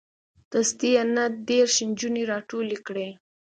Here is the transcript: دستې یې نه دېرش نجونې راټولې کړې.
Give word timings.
دستې 0.51 0.87
یې 0.95 1.03
نه 1.15 1.23
دېرش 1.49 1.75
نجونې 1.89 2.23
راټولې 2.31 2.77
کړې. 2.87 3.07